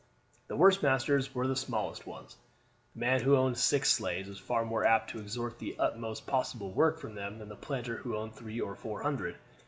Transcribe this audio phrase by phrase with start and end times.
[0.47, 2.35] The worst masters were the smallest ones;
[2.95, 6.71] the man who owned six slaves was far more apt to extort the utmost possible
[6.71, 9.35] work from them than the planter who owned three or four hundred.